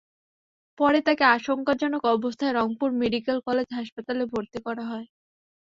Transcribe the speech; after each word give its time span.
পরে 0.79 0.99
তাঁকে 1.01 1.25
আশঙ্কাজনক 1.31 2.03
অবস্থায় 2.13 2.53
রংপুর 2.53 2.89
মেডিকেল 3.01 3.37
কলেজ 3.47 3.67
হাসপাতালে 3.77 4.23
ভর্তি 4.33 4.59
করা 4.67 4.83
হয়। 4.91 5.07